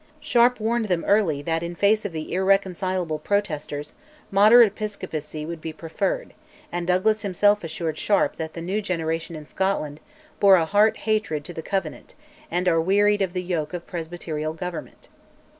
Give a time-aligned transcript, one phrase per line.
[0.19, 3.93] Sharp warned them early that in face of the irreconcilable Protesters,
[4.31, 6.33] "moderate Episcopacy" would be preferred;
[6.71, 9.99] and Douglas himself assured Sharp that the new generation in Scotland
[10.39, 12.15] "bore a heart hatred to the Covenant,"
[12.49, 15.07] and are "wearied of the yoke of presbyterial government."